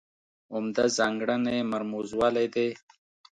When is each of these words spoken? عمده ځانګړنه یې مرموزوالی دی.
عمده 0.53 0.85
ځانګړنه 0.97 1.51
یې 1.57 1.63
مرموزوالی 1.73 2.47
دی. 2.55 2.69